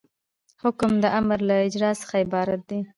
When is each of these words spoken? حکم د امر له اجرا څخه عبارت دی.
حکم 0.63 0.91
د 1.03 1.05
امر 1.19 1.39
له 1.49 1.55
اجرا 1.65 1.91
څخه 2.01 2.15
عبارت 2.25 2.59
دی. 2.69 2.79